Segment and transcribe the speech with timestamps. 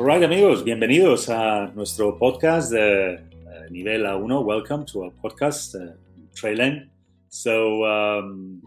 [0.00, 4.46] Alright amigos, bienvenidos a nuestro podcast de uh, nivel A1.
[4.46, 5.92] Welcome to our podcast, uh,
[6.34, 6.88] Trainlang.
[7.28, 8.62] So, um,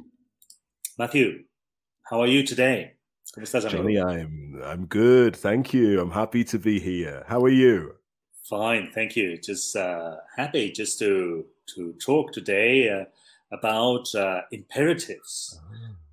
[1.00, 1.44] Matthew,
[2.04, 2.94] how are you today?
[3.34, 3.90] ¿Cómo estás, amigo?
[3.90, 6.00] Johnny, I'm I'm good, thank you.
[6.00, 7.24] I'm happy to be here.
[7.28, 7.96] How are you?
[8.48, 9.40] Fine, thank you.
[9.40, 13.06] Just uh, happy just to to talk today uh,
[13.52, 15.60] about uh, imperatives.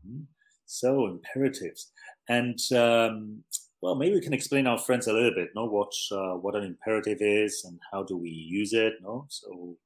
[0.08, 0.22] Oh.
[0.64, 1.92] So imperatives,
[2.26, 3.44] and um,
[3.80, 5.50] well, maybe we can explain our friends a little bit.
[5.54, 8.94] No, what uh, what an imperative is and how do we use it?
[9.02, 9.76] No, so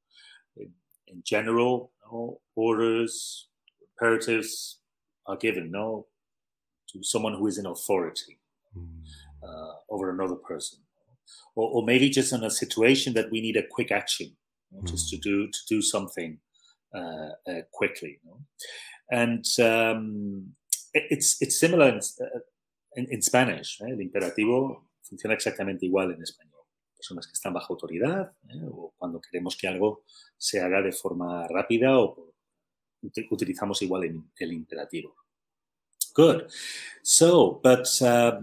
[0.56, 0.70] in,
[1.06, 3.48] in general, no, orders,
[3.80, 4.78] imperatives
[5.26, 5.70] are given.
[5.70, 6.06] No,
[6.92, 8.38] to someone who is in authority
[8.76, 8.86] mm.
[9.42, 10.80] uh, over another person,
[11.54, 14.34] or, or, maybe just in a situation that we need a quick action,
[14.72, 14.88] know, mm.
[14.88, 16.38] just to do to do something
[16.94, 18.18] uh, uh, quickly.
[18.24, 18.40] You know?
[19.10, 20.54] And um,
[20.92, 22.00] it, it's it's similar in,
[22.96, 23.80] in, in Spanish.
[23.82, 23.90] ¿eh?
[23.90, 26.62] El imperativo funciona exactamente igual en español.
[26.96, 28.60] Personas que están bajo autoridad ¿eh?
[28.70, 30.04] o cuando queremos que algo
[30.36, 32.34] se haga de forma rápida o
[33.30, 35.14] utilizamos igual el, el imperativo.
[36.14, 36.50] Good.
[37.02, 38.40] So, but uh,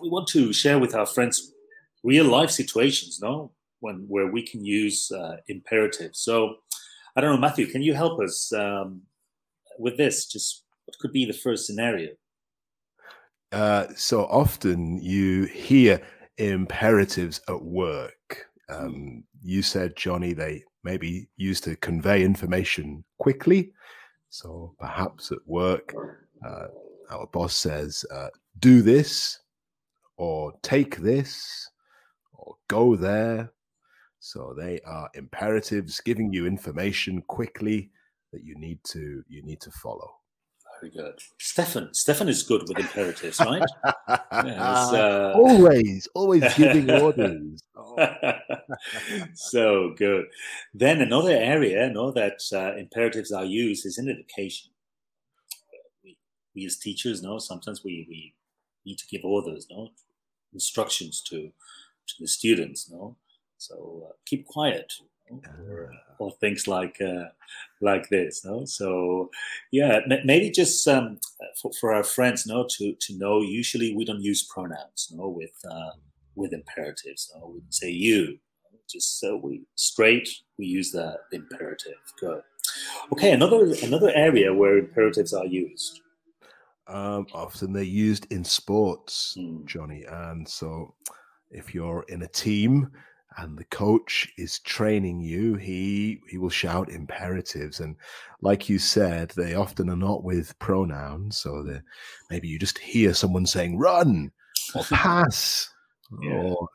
[0.00, 1.52] we want to share with our friends
[2.04, 3.52] real life situations, no?
[3.80, 6.20] When where we can use uh, imperatives.
[6.20, 6.58] So,
[7.16, 9.02] I don't know, Matthew, can you help us um,
[9.78, 10.26] with this?
[10.26, 12.10] Just what could be the first scenario?
[13.56, 15.98] Uh, so often you hear
[16.36, 18.50] imperatives at work.
[18.68, 23.72] Um, you said, Johnny, they maybe used to convey information quickly.
[24.28, 25.94] So perhaps at work,
[26.46, 26.66] uh,
[27.08, 29.40] our boss says, uh, do this,
[30.18, 31.70] or take this,
[32.34, 33.50] or go there.
[34.20, 37.90] So they are imperatives giving you information quickly
[38.34, 40.10] that you need to you need to follow.
[40.80, 41.18] Very good.
[41.38, 41.92] Stefan.
[41.94, 43.62] Stefan is good with imperatives, right?
[44.44, 44.58] yes,
[44.92, 45.32] uh...
[45.36, 47.62] Always, always giving orders.
[49.34, 50.26] so good.
[50.74, 54.70] Then another area, no, that uh, imperatives are used is in education.
[56.04, 56.18] We,
[56.54, 58.34] we as teachers, no, sometimes we, we
[58.84, 59.90] need to give orders, no,
[60.52, 61.52] instructions to
[62.06, 63.16] to the students, no.
[63.58, 64.92] So uh, keep quiet,
[65.30, 67.28] or, or things like uh,
[67.80, 68.44] like this.
[68.44, 69.30] No, so
[69.70, 71.18] yeah, maybe just um,
[71.60, 73.40] for, for, our friends, no, to to know.
[73.40, 75.90] Usually, we don't use pronouns, no, with uh,
[76.34, 77.32] with imperatives.
[77.34, 78.38] No, we say you.
[78.88, 80.28] Just so we straight,
[80.58, 81.98] we use the imperative.
[82.20, 82.42] Good.
[83.12, 86.00] Okay, another another area where imperatives are used.
[86.88, 89.64] Um, often they're used in sports, mm.
[89.66, 90.94] Johnny, and so
[91.50, 92.90] if you're in a team
[93.38, 97.80] and the coach is training you, he he will shout imperatives.
[97.80, 97.96] And
[98.40, 101.38] like you said, they often are not with pronouns.
[101.38, 101.80] So
[102.30, 104.32] maybe you just hear someone saying run
[104.74, 105.68] or pass
[106.22, 106.32] yeah.
[106.32, 106.68] or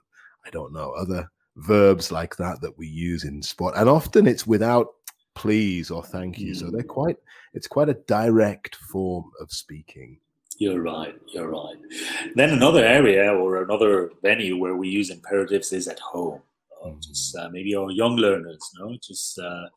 [0.45, 3.75] I don't know, other verbs like that that we use in sport.
[3.75, 4.87] And often it's without
[5.33, 6.51] please or thank you.
[6.51, 6.57] Mm.
[6.57, 6.87] So they're mm.
[6.87, 7.17] quite
[7.53, 10.19] it's quite a direct form of speaking.
[10.57, 11.15] You're right.
[11.33, 11.77] You're right.
[12.35, 16.41] Then another area or another venue where we use imperatives is at home
[17.01, 19.67] just uh, maybe our young learners, no, just uh,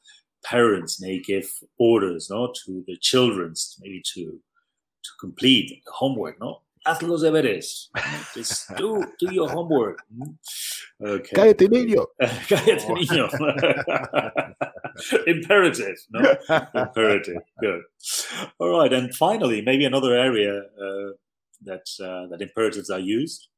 [0.45, 4.41] parents may give orders, no, to the children, maybe to
[5.05, 6.61] to complete the homework, no.
[6.87, 7.89] Haz los deberes.
[8.35, 10.03] Just do do your homework.
[11.01, 11.35] Okay.
[11.35, 12.07] Cállate, niño.
[12.21, 13.29] Cállate, niño.
[15.27, 16.37] Imperative, no?
[16.75, 17.43] Imperative.
[17.61, 17.83] Good.
[18.59, 21.13] All right, and finally, maybe another area uh,
[21.63, 23.49] that uh, that imperatives are used.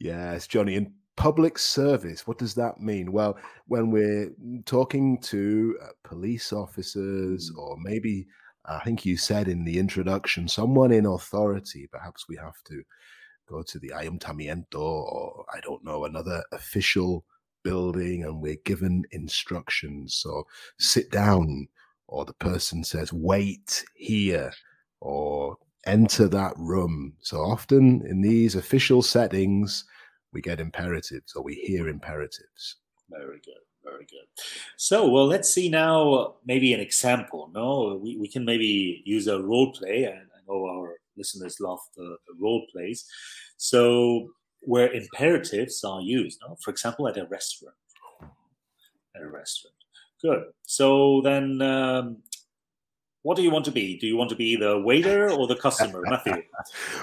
[0.00, 0.74] Yes, Johnny.
[0.74, 3.12] In public service what does that mean?
[3.12, 4.30] Well when we're
[4.64, 7.58] talking to uh, police officers mm.
[7.58, 8.26] or maybe
[8.64, 12.82] i think you said in the introduction someone in authority perhaps we have to
[13.48, 17.24] go to the ayuntamiento or i don't know another official
[17.66, 20.14] building and we're given instructions.
[20.14, 20.46] So
[20.78, 21.66] sit down
[22.06, 24.52] or the person says wait here
[25.00, 27.14] or enter that room.
[27.18, 29.84] So often in these official settings
[30.36, 32.76] we get imperatives or we hear imperatives.
[33.08, 33.64] Very good.
[33.82, 34.26] Very good.
[34.76, 37.50] So, well, let's see now maybe an example.
[37.54, 40.04] No, we, we can maybe use a role play.
[40.04, 43.06] And I know our listeners love the, the role plays.
[43.56, 44.28] So,
[44.60, 46.56] where imperatives are used, no?
[46.62, 47.76] for example, at a restaurant.
[49.14, 49.76] At a restaurant.
[50.20, 50.44] Good.
[50.64, 52.18] So then um,
[53.26, 53.98] what do you want to be?
[53.98, 56.42] Do you want to be the waiter or the customer, Matthew?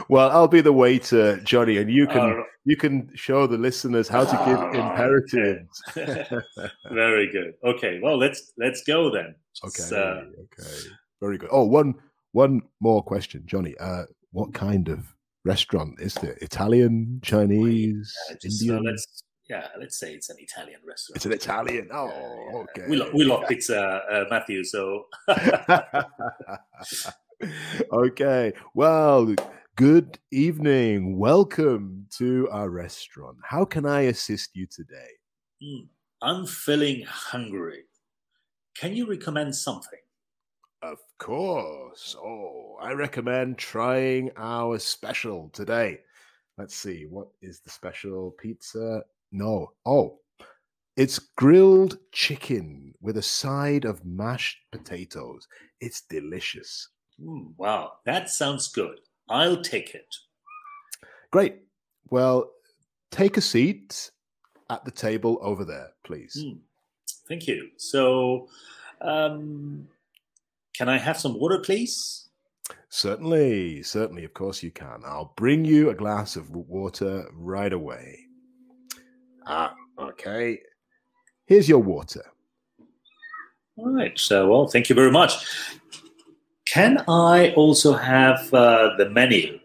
[0.07, 4.07] well, I'll be the waiter, Johnny, and you can uh, you can show the listeners
[4.07, 5.81] how to give uh, imperatives.
[5.89, 6.25] Okay.
[6.91, 7.55] Very good.
[7.65, 9.35] Okay, well let's let's go then.
[9.65, 9.83] Okay.
[9.91, 10.71] Uh, okay.
[11.19, 11.49] Very good.
[11.51, 11.93] Oh, one
[12.31, 13.75] one more question, Johnny.
[13.77, 16.37] Uh, what kind of restaurant is it?
[16.41, 18.83] Italian, Chinese, Uh, just, uh, Indian?
[18.85, 21.17] let's, yeah, let's say it's an Italian restaurant.
[21.17, 21.89] it's an Italian.
[21.91, 22.85] Oh, Yeah, okay.
[22.89, 24.63] We, lo- we love pizza, uh, Matthew.
[24.63, 25.05] So
[27.91, 28.53] okay.
[28.73, 29.35] Well,
[29.75, 31.17] good evening.
[31.17, 33.37] Welcome to our restaurant.
[33.43, 35.09] How can I assist you today?
[35.61, 35.85] Hmm,
[36.21, 37.83] I'm feeling hungry.
[38.77, 39.99] Can you recommend something?
[40.81, 42.15] Of course.
[42.19, 45.99] Oh, I recommend trying our special today.
[46.57, 47.05] Let's see.
[47.09, 49.03] What is the special pizza?
[49.33, 49.71] No.
[49.85, 50.19] Oh,
[50.95, 55.47] it's grilled chicken with a side of mashed potatoes.
[55.81, 56.89] It's delicious.
[57.19, 58.99] Hmm, wow, that sounds good.
[59.27, 60.15] I'll take it.
[61.31, 61.55] Great.
[62.09, 62.51] Well,
[63.09, 64.11] take a seat
[64.69, 66.39] at the table over there, please.
[66.39, 66.59] Hmm,
[67.27, 67.69] Thank you.
[67.77, 68.49] So,
[69.01, 69.87] um,
[70.75, 72.27] can I have some water, please?
[72.89, 75.01] Certainly, certainly, of course you can.
[75.05, 78.27] I'll bring you a glass of water right away.
[79.45, 80.59] Ah, okay.
[81.45, 82.23] Here's your water.
[83.77, 84.17] All right.
[84.17, 85.45] So, well, thank you very much.
[86.65, 89.59] Can I also have uh, the menu?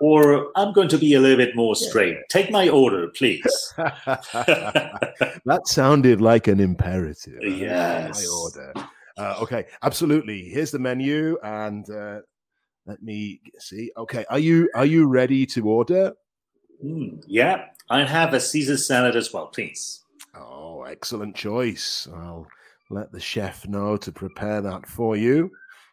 [0.00, 2.16] Or I'm going to be a little bit more straight.
[2.30, 3.42] Take my order, please.
[3.76, 7.40] that sounded like an imperative.
[7.44, 8.18] Uh, Yes.
[8.18, 8.72] My order.
[9.18, 10.48] Uh, okay, absolutely.
[10.48, 12.20] Here's the menu, and uh,
[12.86, 13.90] let me see.
[13.98, 16.14] Okay, are you are you ready to order?
[16.80, 20.00] Hmm, yeah, I have a Caesar salad as well, please.
[20.34, 22.08] Oh, excellent choice.
[22.14, 22.46] I'll
[22.88, 25.50] let the chef know to prepare that for you.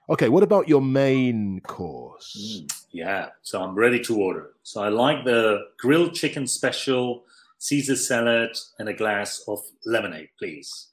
[0.09, 2.35] Okay, what about your main course?
[2.39, 4.51] Mm, yeah, so I'm ready to order.
[4.63, 7.25] So I like the grilled chicken special,
[7.57, 10.87] Caesar salad, and a glass of lemonade, please.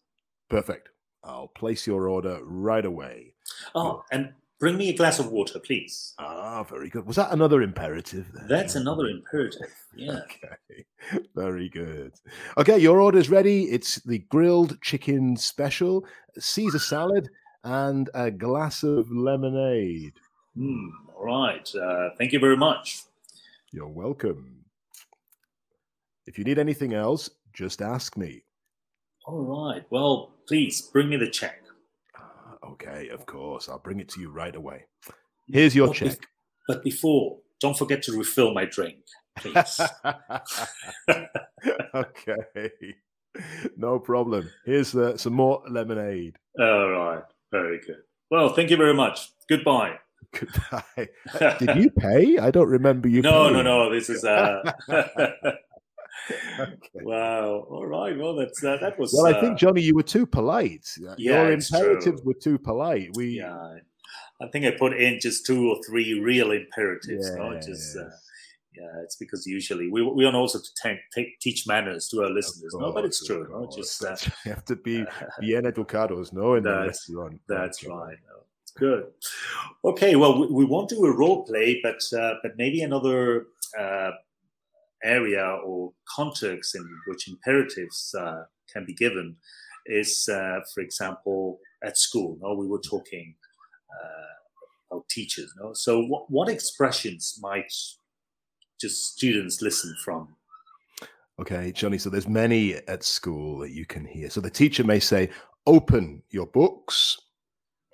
[0.49, 0.89] Perfect.
[1.23, 3.35] I'll place your order right away.
[3.75, 4.33] Oh, and
[4.65, 6.15] bring me a glass of water, please.
[6.19, 7.05] Ah, very good.
[7.05, 8.27] Was that another imperative?
[8.33, 8.49] There?
[8.49, 9.69] That's another imperative.
[9.95, 10.21] Yeah.
[10.71, 10.87] Okay,
[11.35, 12.15] very good.
[12.57, 13.65] Okay, your order's ready.
[13.65, 16.07] It's the grilled chicken special,
[16.39, 17.29] Caesar salad,
[17.63, 20.15] and a glass of lemonade.
[20.57, 21.71] Hmm, all right.
[21.75, 23.03] Uh, thank you very much.
[23.71, 24.65] You're welcome.
[26.27, 28.43] If you need anything else, just ask me.
[29.27, 29.85] All right.
[29.91, 31.64] Well, please bring me the check.
[32.73, 33.69] Okay, of course.
[33.69, 34.87] I'll bring it to you right away.
[35.47, 36.19] Here's your But check.
[36.67, 38.97] but before, don't forget to refill my drink,
[39.39, 39.81] please.
[41.95, 42.71] okay,
[43.77, 44.51] no problem.
[44.65, 46.37] Here's uh, some more lemonade.
[46.59, 47.23] All right.
[47.53, 47.99] Very good.
[48.31, 49.31] Well, thank you very much.
[49.49, 49.99] Goodbye.
[50.33, 51.09] Goodbye.
[51.59, 52.39] Did you pay?
[52.39, 53.23] I don't remember you.
[53.23, 53.93] no, no, no.
[53.93, 54.63] This is uh.
[56.61, 57.05] Okay.
[57.05, 57.67] wow.
[57.69, 58.17] All right.
[58.17, 59.13] Well, that's uh, that was.
[59.13, 60.87] Well, I uh, think Johnny, you were too polite.
[61.01, 63.11] Uh, Yeah, Your imperatives were too polite.
[63.15, 63.77] We Yeah,
[64.41, 67.31] I- think I put in just two or three real imperatives.
[67.35, 68.11] No, just uh,
[68.77, 72.31] yeah, it's because usually we we want also to take, take teach manners to our
[72.31, 72.75] listeners.
[72.79, 73.47] No, but it's true.
[73.51, 75.05] No, just uh, you have to be
[75.41, 77.41] bien educados, no, in the That's- restaurant.
[77.49, 78.19] That's right.
[78.29, 79.05] No, It's good.
[79.85, 83.47] Okay, well, we, we won't do a role play, but uh, but maybe another
[83.79, 84.11] uh,
[85.05, 89.37] area or context in which imperatives uh, can be given
[89.87, 92.39] is, uh, for example, at school.
[92.41, 93.35] No, we were talking
[93.93, 95.53] uh, about teachers.
[95.61, 97.73] No, so what, what expressions might
[98.81, 100.37] just students listen from?
[101.41, 101.99] Okay, Johnny.
[101.99, 104.31] So there's many at school that you can hear.
[104.31, 105.31] So the teacher may say,
[105.67, 107.19] "Open your books,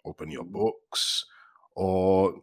[0.04, 1.24] open your books,"
[1.74, 2.34] or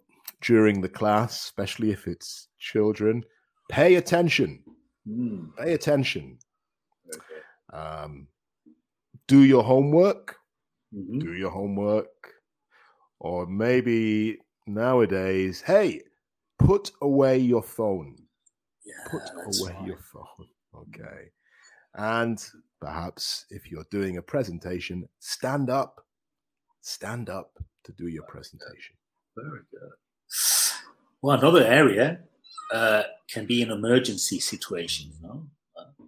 [0.42, 3.24] during the class, especially if it's children,
[3.70, 4.64] pay attention.
[5.06, 6.38] Hmm, Pay attention.
[7.14, 7.42] okay.
[7.78, 8.28] Um,
[9.28, 10.38] do your homework.
[10.94, 11.20] Mhm.
[11.20, 12.08] Do your homework.
[13.20, 16.04] Or maybe nowadays, hey,
[16.60, 18.16] put away your phone.
[18.86, 19.88] Yeah, Put away right.
[19.88, 20.48] your phone.
[20.76, 21.32] Okay.
[21.96, 22.38] And
[22.80, 26.06] perhaps if you're doing a presentation, stand up.
[26.82, 28.96] Stand up to do your presentation.
[29.36, 29.90] Very good.
[31.24, 32.20] Well, another area
[32.72, 35.12] uh, can be an emergency situation.
[35.22, 35.48] You know?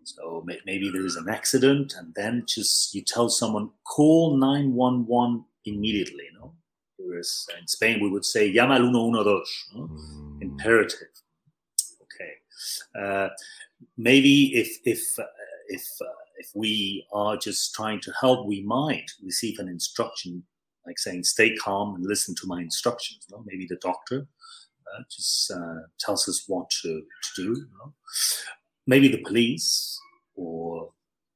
[0.03, 5.05] So maybe there is an accident, and then just you tell someone call nine one
[5.05, 6.23] one immediately.
[6.31, 6.53] You know,
[6.97, 9.41] whereas in Spain we would say llama al 112.
[9.75, 9.81] No?
[9.81, 11.09] Mm, Imperative.
[12.01, 12.33] Okay.
[12.99, 13.29] Uh,
[13.97, 15.23] maybe if if uh,
[15.67, 16.05] if uh,
[16.37, 20.43] if we are just trying to help, we might receive an instruction
[20.87, 23.43] like saying "stay calm and listen to my instructions." No?
[23.45, 24.27] Maybe the doctor
[24.95, 27.01] uh, just uh, tells us what to,
[27.35, 27.43] to do.
[27.43, 27.93] You know?
[28.87, 29.99] Maybe the police
[30.35, 30.91] or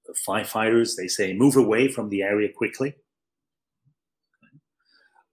[0.06, 2.96] the firefighters they say move away from the area quickly.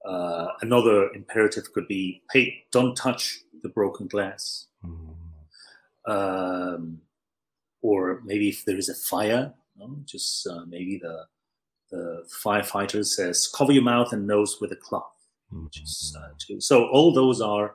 [0.04, 5.14] Uh, another imperative could be, "Hey, don't touch the broken glass." Mm.
[6.06, 7.00] Um,
[7.82, 11.26] or maybe if there is a fire, you know, just uh, maybe the
[11.90, 15.20] the firefighter says, "Cover your mouth and nose with a cloth."
[15.52, 16.54] Mm-hmm.
[16.56, 17.74] Uh, so all those are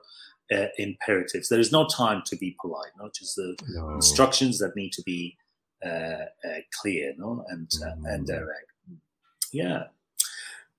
[0.54, 1.50] uh, imperatives.
[1.50, 3.96] There is no time to be polite, not just the no.
[3.96, 5.38] instructions that need to be
[5.86, 8.06] uh, uh clear, no, and mm-hmm.
[8.06, 8.72] and direct.
[9.52, 9.84] Yeah,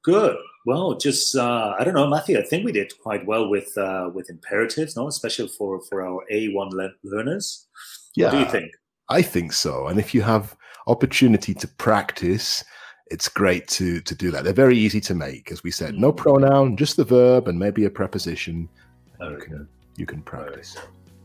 [0.03, 0.37] good.
[0.67, 2.39] Well, just uh, I don't know, Matthew.
[2.39, 3.73] I think we did quite well with
[4.15, 7.67] with imperatives, no, especially for for our A one le- learners.
[8.15, 8.73] Yeah, what do you think?
[9.09, 9.87] I think so.
[9.87, 10.57] And if you have
[10.89, 12.65] opportunity to practice
[13.09, 14.45] it's great to to do that.
[14.45, 15.95] They're very easy to make, as we said.
[15.95, 16.17] No mm.
[16.17, 18.69] pronoun, just the verb and maybe a preposition.
[19.21, 20.77] You can, you can practice.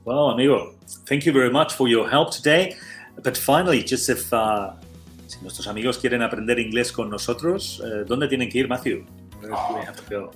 [0.05, 0.73] Well, amigo,
[1.07, 2.75] thank you very much for your help today.
[3.23, 4.73] But finally, just if uh,
[5.27, 9.05] si nuestros amigos quieren aprender inglés con nosotros, uh, ¿dónde tienen que ir, Matthew?
[9.39, 10.31] Where do they have to go?